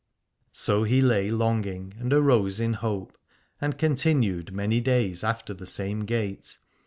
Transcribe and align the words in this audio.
So 0.55 0.81
he 0.81 0.99
lay 0.99 1.29
longing, 1.29 1.93
and 1.99 2.11
arose 2.11 2.59
in 2.59 2.73
hope, 2.73 3.15
and 3.61 3.77
continued 3.77 4.51
many 4.51 4.81
days 4.81 5.23
after 5.23 5.53
the 5.53 5.67
same 5.67 6.05
gait. 6.05 6.57